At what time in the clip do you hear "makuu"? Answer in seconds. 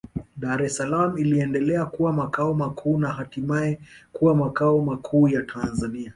2.53-2.97, 4.81-5.27